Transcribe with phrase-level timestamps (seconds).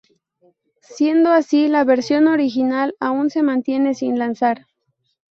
[0.95, 4.65] Siendo así, la versión original aún se mantiene sin lanzar.